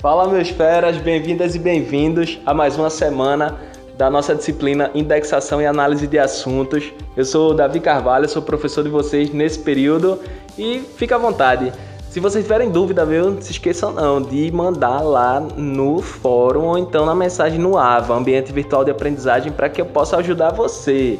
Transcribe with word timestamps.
Fala, 0.00 0.26
meus 0.26 0.48
feras, 0.48 0.96
bem-vindas 0.96 1.54
e 1.54 1.58
bem-vindos 1.58 2.38
a 2.46 2.54
mais 2.54 2.74
uma 2.78 2.88
semana 2.88 3.60
da 3.98 4.08
nossa 4.08 4.34
disciplina 4.34 4.90
Indexação 4.94 5.60
e 5.60 5.66
Análise 5.66 6.06
de 6.06 6.18
Assuntos. 6.18 6.90
Eu 7.14 7.22
sou 7.22 7.50
o 7.50 7.54
Davi 7.54 7.80
Carvalho, 7.80 8.26
sou 8.26 8.40
professor 8.40 8.82
de 8.82 8.88
vocês 8.88 9.30
nesse 9.30 9.58
período 9.58 10.18
e 10.56 10.78
fica 10.96 11.16
à 11.16 11.18
vontade. 11.18 11.70
Se 12.08 12.18
vocês 12.18 12.42
tiverem 12.42 12.70
dúvida, 12.70 13.04
viu, 13.04 13.30
não 13.30 13.42
se 13.42 13.52
esqueçam 13.52 13.92
não 13.92 14.22
de 14.22 14.50
mandar 14.50 15.02
lá 15.02 15.38
no 15.38 16.00
fórum 16.00 16.68
ou 16.68 16.78
então 16.78 17.04
na 17.04 17.14
mensagem 17.14 17.58
no 17.58 17.76
AVA, 17.76 18.14
Ambiente 18.14 18.54
Virtual 18.54 18.82
de 18.82 18.90
Aprendizagem, 18.90 19.52
para 19.52 19.68
que 19.68 19.82
eu 19.82 19.86
possa 19.86 20.16
ajudar 20.16 20.54
você. 20.54 21.18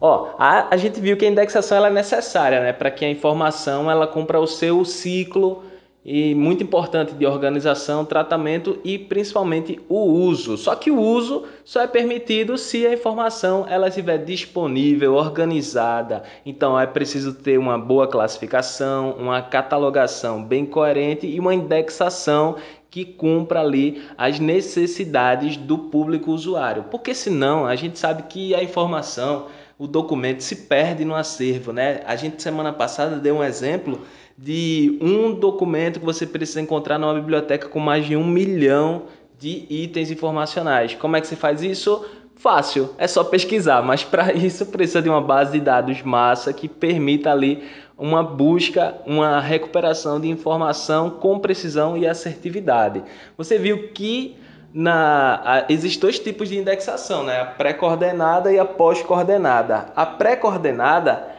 Ó, 0.00 0.30
a, 0.38 0.68
a 0.70 0.76
gente 0.78 1.02
viu 1.02 1.18
que 1.18 1.26
a 1.26 1.28
indexação 1.28 1.76
ela 1.76 1.88
é 1.88 1.92
necessária, 1.92 2.62
né, 2.62 2.72
para 2.72 2.90
que 2.90 3.04
a 3.04 3.10
informação 3.10 3.90
ela 3.90 4.06
cumpra 4.06 4.40
o 4.40 4.46
seu 4.46 4.86
ciclo 4.86 5.62
e 6.08 6.36
muito 6.36 6.62
importante 6.62 7.14
de 7.14 7.26
organização, 7.26 8.04
tratamento 8.04 8.78
e 8.84 8.96
principalmente 8.96 9.80
o 9.88 10.04
uso. 10.04 10.56
Só 10.56 10.76
que 10.76 10.88
o 10.88 11.00
uso 11.00 11.42
só 11.64 11.80
é 11.80 11.86
permitido 11.88 12.56
se 12.56 12.86
a 12.86 12.92
informação 12.92 13.66
ela 13.68 13.88
estiver 13.88 14.18
disponível, 14.18 15.14
organizada. 15.14 16.22
Então 16.46 16.78
é 16.78 16.86
preciso 16.86 17.34
ter 17.34 17.58
uma 17.58 17.76
boa 17.76 18.06
classificação, 18.06 19.16
uma 19.18 19.42
catalogação 19.42 20.44
bem 20.44 20.64
coerente 20.64 21.26
e 21.26 21.40
uma 21.40 21.52
indexação 21.52 22.54
que 22.88 23.04
cumpra 23.04 23.60
ali 23.60 24.00
as 24.16 24.38
necessidades 24.38 25.56
do 25.56 25.76
público 25.76 26.30
usuário. 26.30 26.84
Porque 26.84 27.14
senão 27.14 27.66
a 27.66 27.74
gente 27.74 27.98
sabe 27.98 28.22
que 28.28 28.54
a 28.54 28.62
informação, 28.62 29.46
o 29.78 29.86
documento 29.86 30.42
se 30.42 30.56
perde 30.56 31.04
no 31.04 31.14
acervo, 31.14 31.72
né? 31.72 32.00
A 32.06 32.16
gente 32.16 32.42
semana 32.42 32.72
passada 32.72 33.16
deu 33.16 33.36
um 33.36 33.44
exemplo 33.44 34.00
de 34.36 34.98
um 35.00 35.34
documento 35.34 36.00
que 36.00 36.06
você 36.06 36.26
precisa 36.26 36.60
encontrar 36.60 36.98
numa 36.98 37.14
biblioteca 37.14 37.68
com 37.68 37.80
mais 37.80 38.06
de 38.06 38.16
um 38.16 38.26
milhão 38.26 39.04
de 39.38 39.66
itens 39.68 40.10
informacionais. 40.10 40.94
Como 40.94 41.16
é 41.16 41.20
que 41.20 41.26
se 41.26 41.36
faz 41.36 41.62
isso? 41.62 42.04
Fácil, 42.36 42.90
é 42.98 43.08
só 43.08 43.24
pesquisar, 43.24 43.82
mas 43.82 44.04
para 44.04 44.32
isso 44.36 44.66
precisa 44.66 45.00
de 45.00 45.08
uma 45.08 45.20
base 45.20 45.52
de 45.52 45.60
dados 45.60 46.02
massa 46.02 46.52
que 46.52 46.68
permita 46.68 47.30
ali 47.30 47.62
uma 47.98 48.22
busca, 48.22 48.94
uma 49.06 49.40
recuperação 49.40 50.20
de 50.20 50.28
informação 50.28 51.08
com 51.10 51.38
precisão 51.38 51.96
e 51.96 52.06
assertividade. 52.06 53.02
Você 53.38 53.58
viu 53.58 53.88
que 53.88 54.36
na, 54.78 55.64
existem 55.70 56.02
dois 56.02 56.18
tipos 56.18 56.50
de 56.50 56.58
indexação, 56.58 57.24
né? 57.24 57.40
a 57.40 57.46
pré-coordenada 57.46 58.52
e 58.52 58.58
a 58.58 58.64
pós-coordenada. 58.66 59.86
A 59.96 60.04
pré-coordenada 60.04 61.34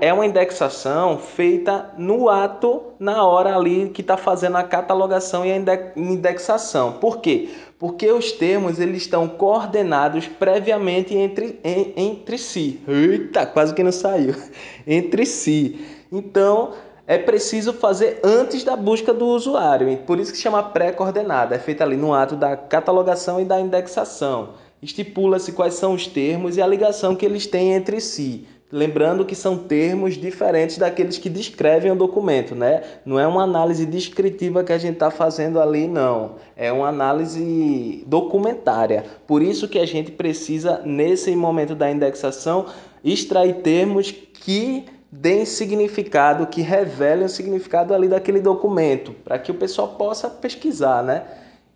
é 0.00 0.12
uma 0.12 0.24
indexação 0.24 1.18
feita 1.18 1.90
no 1.98 2.28
ato, 2.28 2.80
na 2.96 3.26
hora 3.26 3.56
ali 3.56 3.88
que 3.88 4.02
está 4.02 4.16
fazendo 4.16 4.56
a 4.56 4.62
catalogação 4.62 5.44
e 5.44 5.50
a 5.50 5.56
indexação. 5.96 6.92
Por 6.92 7.18
quê? 7.18 7.50
Porque 7.76 8.08
os 8.12 8.30
termos 8.30 8.78
eles 8.78 9.02
estão 9.02 9.26
coordenados 9.26 10.28
previamente 10.28 11.12
entre, 11.12 11.58
em, 11.64 11.92
entre 11.96 12.38
si. 12.38 12.80
Eita, 12.86 13.46
quase 13.46 13.74
que 13.74 13.82
não 13.82 13.90
saiu. 13.90 14.34
Entre 14.86 15.26
si. 15.26 15.84
Então, 16.12 16.72
é 17.10 17.18
preciso 17.18 17.72
fazer 17.72 18.20
antes 18.22 18.62
da 18.62 18.76
busca 18.76 19.12
do 19.12 19.26
usuário. 19.26 19.98
Por 20.06 20.20
isso 20.20 20.30
que 20.30 20.38
chama 20.38 20.62
pré-coordenada. 20.62 21.56
É 21.56 21.58
feita 21.58 21.82
ali 21.82 21.96
no 21.96 22.14
ato 22.14 22.36
da 22.36 22.56
catalogação 22.56 23.40
e 23.40 23.44
da 23.44 23.58
indexação. 23.58 24.50
Estipula-se 24.80 25.50
quais 25.50 25.74
são 25.74 25.94
os 25.94 26.06
termos 26.06 26.56
e 26.56 26.62
a 26.62 26.66
ligação 26.68 27.16
que 27.16 27.26
eles 27.26 27.48
têm 27.48 27.72
entre 27.72 28.00
si. 28.00 28.46
Lembrando 28.70 29.24
que 29.24 29.34
são 29.34 29.58
termos 29.58 30.14
diferentes 30.14 30.78
daqueles 30.78 31.18
que 31.18 31.28
descrevem 31.28 31.90
o 31.90 31.96
documento, 31.96 32.54
né? 32.54 32.84
Não 33.04 33.18
é 33.18 33.26
uma 33.26 33.42
análise 33.42 33.84
descritiva 33.84 34.62
que 34.62 34.72
a 34.72 34.78
gente 34.78 34.94
está 34.94 35.10
fazendo 35.10 35.60
ali, 35.60 35.88
não. 35.88 36.36
É 36.56 36.70
uma 36.70 36.86
análise 36.86 38.04
documentária. 38.06 39.04
Por 39.26 39.42
isso 39.42 39.66
que 39.66 39.80
a 39.80 39.84
gente 39.84 40.12
precisa, 40.12 40.80
nesse 40.84 41.34
momento 41.34 41.74
da 41.74 41.90
indexação, 41.90 42.66
extrair 43.02 43.62
termos 43.62 44.12
que 44.12 44.84
deem 45.10 45.44
significado, 45.44 46.46
que 46.46 46.62
revelem 46.62 47.26
o 47.26 47.28
significado 47.28 47.92
ali 47.92 48.08
daquele 48.08 48.40
documento, 48.40 49.12
para 49.24 49.38
que 49.38 49.50
o 49.50 49.54
pessoal 49.54 49.88
possa 49.88 50.30
pesquisar, 50.30 51.02
né? 51.02 51.24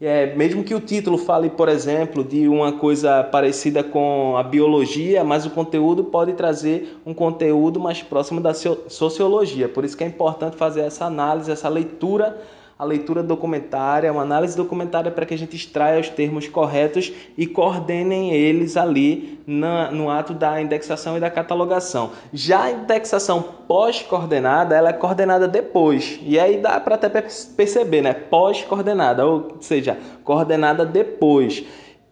É, 0.00 0.34
mesmo 0.34 0.62
que 0.65 0.75
o 0.75 0.81
título 0.81 1.17
fale, 1.17 1.49
por 1.49 1.69
exemplo, 1.69 2.22
de 2.22 2.49
uma 2.49 2.72
coisa 2.72 3.22
parecida 3.25 3.83
com 3.83 4.37
a 4.37 4.43
biologia, 4.43 5.25
mas 5.25 5.47
o 5.47 5.50
conteúdo 5.50 6.05
pode 6.05 6.34
trazer 6.34 6.99
um 7.06 7.15
conteúdo 7.15 7.81
mais 7.81 8.03
próximo 8.03 8.41
da 8.41 8.53
sociologia. 8.53 9.69
Por 9.69 9.84
isso 9.84 9.97
que 9.97 10.05
é 10.05 10.06
importante 10.06 10.56
fazer 10.56 10.83
essa 10.83 11.06
análise, 11.06 11.51
essa 11.51 11.69
leitura 11.69 12.39
a 12.79 12.85
leitura 12.85 13.23
documentária, 13.23 14.12
uma 14.12 14.23
análise 14.23 14.57
documentária 14.57 15.11
para 15.11 15.25
que 15.25 15.35
a 15.35 15.39
gente 15.39 15.55
extraia 15.55 16.01
os 16.01 16.09
termos 16.09 16.49
corretos 16.49 17.12
e 17.37 17.47
coordenem 17.47 18.33
eles 18.33 18.77
ali 18.77 19.41
na, 19.47 19.91
no 19.91 20.11
ato 20.11 20.35
da 20.35 20.61
indexação 20.61 21.17
e 21.17 21.21
da 21.21 21.31
catalogação. 21.31 22.11
Já 22.33 22.65
a 22.65 22.71
indexação 22.73 23.43
pós-coordenada, 23.69 24.75
ela 24.75 24.91
é 24.91 24.93
coordenada 24.93 25.47
depois. 25.47 26.19
E 26.23 26.39
aí 26.39 26.59
dá 26.59 26.81
para 26.81 26.97
até 26.97 27.09
perceber, 27.09 28.03
né? 28.03 28.13
Pós-coordenada, 28.13 29.25
ou 29.25 29.57
seja, 29.61 29.97
coordenada 30.25 30.84
depois. 30.84 31.65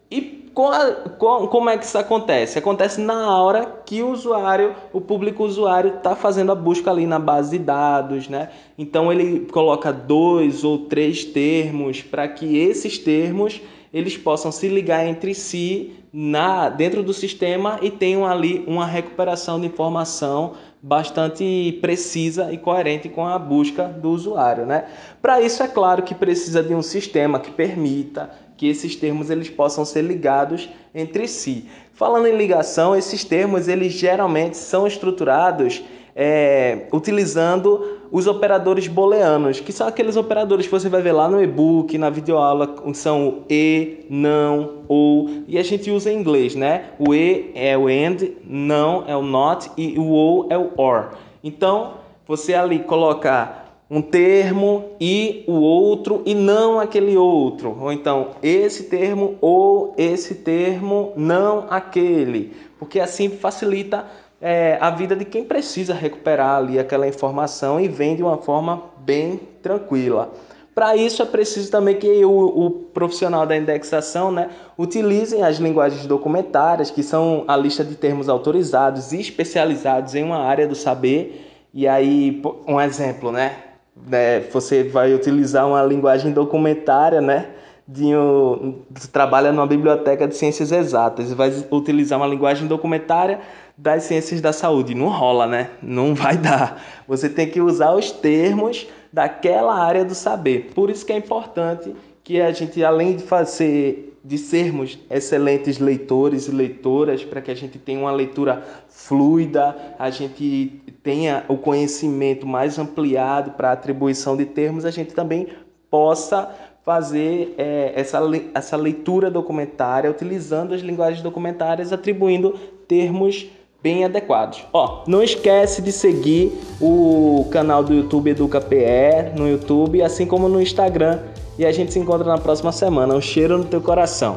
E 0.09 0.42
como 0.53 1.69
é 1.69 1.77
que 1.77 1.85
isso 1.85 1.97
acontece? 1.97 2.59
Acontece 2.59 3.01
na 3.01 3.41
hora 3.41 3.65
que 3.85 4.03
o 4.03 4.11
usuário, 4.11 4.75
o 4.91 5.01
público 5.01 5.43
usuário, 5.43 5.95
está 5.95 6.15
fazendo 6.15 6.51
a 6.51 6.55
busca 6.55 6.91
ali 6.91 7.07
na 7.07 7.17
base 7.17 7.57
de 7.57 7.63
dados, 7.63 8.27
né? 8.29 8.49
Então 8.77 9.11
ele 9.11 9.47
coloca 9.51 9.91
dois 9.91 10.63
ou 10.63 10.79
três 10.79 11.25
termos 11.25 12.01
para 12.01 12.27
que 12.27 12.57
esses 12.57 12.97
termos 12.97 13.61
eles 13.93 14.17
possam 14.17 14.51
se 14.51 14.67
ligar 14.67 15.05
entre 15.05 15.35
si 15.35 15.91
na 16.11 16.67
dentro 16.67 17.03
do 17.03 17.13
sistema 17.13 17.77
e 17.81 17.91
tenham 17.91 18.25
ali 18.25 18.63
uma 18.65 18.87
recuperação 18.87 19.59
de 19.59 19.67
informação 19.67 20.53
bastante 20.81 21.77
precisa 21.79 22.51
e 22.51 22.57
coerente 22.57 23.07
com 23.07 23.25
a 23.25 23.37
busca 23.37 23.87
do 23.87 24.09
usuário, 24.09 24.65
né? 24.65 24.85
Para 25.21 25.39
isso 25.39 25.61
é 25.61 25.67
claro 25.67 26.03
que 26.03 26.15
precisa 26.15 26.61
de 26.63 26.73
um 26.73 26.81
sistema 26.81 27.39
que 27.39 27.51
permita 27.51 28.31
que 28.57 28.67
esses 28.67 28.95
termos 28.95 29.29
eles 29.29 29.49
possam 29.49 29.85
ser 29.85 30.01
ligados 30.01 30.69
entre 30.93 31.27
si. 31.27 31.69
Falando 31.93 32.27
em 32.27 32.35
ligação, 32.35 32.95
esses 32.95 33.23
termos 33.23 33.67
eles 33.67 33.93
geralmente 33.93 34.57
são 34.57 34.85
estruturados 34.87 35.81
é, 36.15 36.87
utilizando 36.91 37.99
os 38.11 38.27
operadores 38.27 38.87
booleanos, 38.87 39.59
que 39.59 39.71
são 39.71 39.87
aqueles 39.87 40.15
operadores 40.15 40.67
que 40.67 40.71
você 40.71 40.87
vai 40.87 41.01
ver 41.01 41.13
lá 41.13 41.27
no 41.27 41.41
e-book, 41.41 41.97
na 41.97 42.09
videoaula, 42.09 42.75
são 42.93 43.27
o 43.27 43.43
e, 43.49 44.05
não, 44.09 44.83
ou, 44.87 45.29
e 45.47 45.57
a 45.57 45.63
gente 45.63 45.89
usa 45.89 46.11
em 46.11 46.19
inglês, 46.19 46.53
né? 46.53 46.91
O 46.99 47.13
e 47.13 47.51
é 47.55 47.75
o 47.75 47.87
and, 47.87 48.17
não 48.45 49.03
é 49.07 49.15
o 49.15 49.23
not 49.23 49.71
e 49.75 49.97
o 49.97 50.07
ou 50.09 50.47
é 50.49 50.57
o 50.57 50.71
or. 50.77 51.13
Então, 51.43 51.95
você 52.27 52.53
ali 52.53 52.79
coloca 52.79 53.63
um 53.89 54.01
termo 54.01 54.85
e 54.99 55.43
o 55.47 55.53
outro 55.53 56.21
e 56.25 56.33
não 56.33 56.79
aquele 56.79 57.17
outro. 57.17 57.77
Ou 57.79 57.91
então, 57.91 58.29
esse 58.41 58.83
termo 58.83 59.35
ou 59.41 59.93
esse 59.97 60.35
termo, 60.35 61.13
não 61.15 61.65
aquele. 61.69 62.53
Porque 62.79 62.99
assim 62.99 63.29
facilita 63.29 64.05
é, 64.45 64.77
a 64.81 64.89
vida 64.89 65.15
de 65.15 65.23
quem 65.23 65.45
precisa 65.45 65.93
recuperar 65.93 66.57
ali 66.57 66.77
aquela 66.77 67.07
informação 67.07 67.79
e 67.79 67.87
vem 67.87 68.13
de 68.13 68.21
uma 68.21 68.37
forma 68.37 68.83
bem 68.97 69.39
tranquila. 69.61 70.33
Para 70.75 70.97
isso 70.97 71.21
é 71.21 71.25
preciso 71.25 71.71
também 71.71 71.95
que 71.95 72.25
o, 72.25 72.65
o, 72.65 72.69
profissional 72.71 73.45
da 73.45 73.55
indexação 73.55 74.33
né, 74.33 74.49
utilizem 74.77 75.43
as 75.43 75.59
linguagens 75.59 76.05
documentárias, 76.05 76.91
que 76.91 77.01
são 77.01 77.45
a 77.47 77.55
lista 77.55 77.85
de 77.85 77.95
termos 77.95 78.27
autorizados 78.27 79.13
e 79.13 79.21
especializados 79.21 80.13
em 80.13 80.23
uma 80.23 80.39
área 80.39 80.67
do 80.67 80.75
saber. 80.75 81.49
E 81.73 81.87
aí, 81.87 82.41
um 82.67 82.81
exemplo, 82.81 83.31
né? 83.31 83.55
né, 83.95 84.41
você 84.51 84.83
vai 84.83 85.13
utilizar 85.13 85.65
uma 85.65 85.81
linguagem 85.83 86.33
documentária, 86.33 87.21
né? 87.21 87.47
De 87.87 88.15
um, 88.15 88.79
trabalha 89.11 89.51
numa 89.51 89.67
biblioteca 89.67 90.27
de 90.27 90.35
ciências 90.35 90.71
exatas 90.71 91.31
e 91.31 91.35
vai 91.35 91.51
utilizar 91.69 92.17
uma 92.17 92.27
linguagem 92.27 92.67
documentária 92.67 93.41
das 93.77 94.03
ciências 94.03 94.39
da 94.39 94.53
saúde. 94.53 94.95
Não 94.95 95.09
rola, 95.09 95.45
né? 95.45 95.71
Não 95.81 96.13
vai 96.15 96.37
dar. 96.37 96.81
Você 97.07 97.27
tem 97.27 97.49
que 97.49 97.59
usar 97.59 97.93
os 97.93 98.11
termos 98.11 98.87
daquela 99.11 99.75
área 99.75 100.05
do 100.05 100.15
saber. 100.15 100.71
Por 100.73 100.89
isso 100.89 101.05
que 101.05 101.11
é 101.11 101.17
importante 101.17 101.93
que 102.23 102.39
a 102.39 102.51
gente, 102.53 102.83
além 102.83 103.17
de 103.17 103.23
fazer 103.23 104.13
de 104.23 104.37
sermos 104.37 104.97
excelentes 105.09 105.79
leitores 105.79 106.47
e 106.47 106.51
leitoras, 106.51 107.25
para 107.25 107.41
que 107.41 107.51
a 107.51 107.55
gente 107.55 107.77
tenha 107.77 107.99
uma 107.99 108.11
leitura 108.11 108.63
fluida, 108.87 109.75
a 109.99 110.09
gente 110.09 110.81
tenha 111.03 111.43
o 111.49 111.57
conhecimento 111.57 112.47
mais 112.47 112.79
ampliado 112.79 113.51
para 113.51 113.73
atribuição 113.73 114.37
de 114.37 114.45
termos, 114.45 114.85
a 114.85 114.91
gente 114.91 115.13
também 115.13 115.49
possa 115.89 116.49
fazer 116.85 117.55
é, 117.57 117.93
essa, 117.95 118.19
essa 118.53 118.75
leitura 118.75 119.31
documentária 119.31 120.09
utilizando 120.09 120.73
as 120.73 120.81
linguagens 120.81 121.21
documentárias, 121.21 121.93
atribuindo 121.93 122.55
termos 122.87 123.47
bem 123.81 124.05
adequados. 124.05 124.65
Ó, 124.71 125.03
não 125.07 125.21
esquece 125.21 125.81
de 125.81 125.91
seguir 125.91 126.51
o 126.81 127.47
canal 127.51 127.83
do 127.83 127.93
YouTube 127.93 128.29
EducaPE 128.29 129.37
no 129.37 129.47
YouTube, 129.47 130.01
assim 130.01 130.25
como 130.25 130.47
no 130.47 130.61
Instagram 130.61 131.19
e 131.57 131.65
a 131.65 131.71
gente 131.71 131.93
se 131.93 131.99
encontra 131.99 132.27
na 132.27 132.37
próxima 132.37 132.71
semana. 132.71 133.13
Um 133.13 133.21
cheiro 133.21 133.57
no 133.57 133.65
teu 133.65 133.81
coração. 133.81 134.35